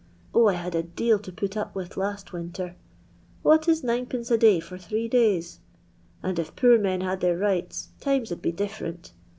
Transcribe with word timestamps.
0, 0.33 0.47
I 0.47 0.53
had 0.53 0.73
a 0.73 0.81
deal 0.81 1.19
to 1.19 1.31
put 1.31 1.55
op 1.55 1.75
with 1.75 1.95
last 1.95 2.33
winter. 2.33 2.75
What 3.43 3.67
is 3.67 3.83
9d. 3.83 4.31
a 4.31 4.35
day 4.39 4.59
for 4.59 4.75
three 4.75 5.07
days? 5.07 5.59
and 6.23 6.39
if 6.39 6.55
poor 6.55 6.79
men 6.79 7.01
had 7.01 7.21
their 7.21 7.37
rights, 7.37 7.89
times 7.99 8.31
'ud 8.31 8.41
be 8.41 8.51
different. 8.51 9.11